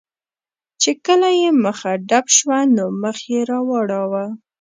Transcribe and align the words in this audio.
چې 0.81 0.91
کله 1.05 1.29
یې 1.41 1.49
مخه 1.63 1.91
ډب 2.09 2.25
شوه، 2.37 2.59
نو 2.75 2.85
مخ 3.01 3.17
یې 3.31 3.41
را 3.49 3.59
واړاوه. 3.67 4.25